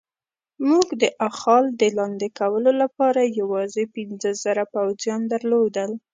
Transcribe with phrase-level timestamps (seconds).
[0.69, 5.91] موږ د اخال د لاندې کولو لپاره یوازې پنځه زره پوځیان درلودل.